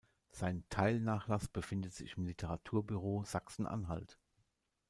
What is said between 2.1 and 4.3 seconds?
im Literaturbüro Sachsen-Anhalt.